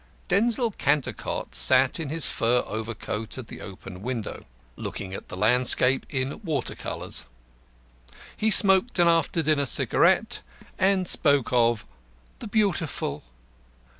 Denzil 0.29 0.71
Cantercot 0.79 1.53
sat 1.53 1.99
in 1.99 2.09
his 2.09 2.25
fur 2.25 2.63
overcoat 2.65 3.37
at 3.37 3.49
the 3.49 3.61
open 3.61 4.01
window, 4.01 4.45
looking 4.75 5.13
at 5.13 5.27
the 5.27 5.35
landscape 5.35 6.07
in 6.09 6.41
watercolours. 6.43 7.27
He 8.35 8.49
smoked 8.49 8.97
an 8.97 9.07
after 9.07 9.43
dinner 9.43 9.67
cigarette, 9.67 10.41
and 10.79 11.07
spoke 11.07 11.53
of 11.53 11.85
the 12.39 12.47
Beautiful. 12.47 13.21